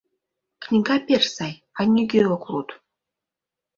Книга 0.63 0.95
пеш 1.07 1.23
сай, 1.35 1.53
а 1.77 1.79
нигӧ 1.93 2.21
ок 2.35 2.43
луд. 2.51 2.69